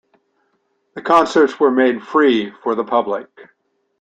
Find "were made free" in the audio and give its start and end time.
1.59-2.49